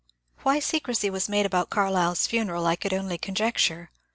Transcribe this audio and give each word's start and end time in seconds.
Why 0.41 0.59
secrecy 0.59 1.11
was 1.11 1.29
made 1.29 1.45
about 1.45 1.69
Carlyle's 1.69 2.25
funeral 2.25 2.65
I 2.65 2.75
could 2.75 2.91
only 2.91 3.19
conjecture. 3.19 3.91